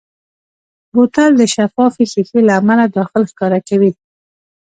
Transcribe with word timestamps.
بوتل 0.93 1.31
د 1.37 1.41
شفافې 1.53 2.05
ښیښې 2.11 2.39
له 2.47 2.53
امله 2.59 2.85
داخل 2.97 3.23
ښکاره 3.31 3.59
کوي. 3.67 3.91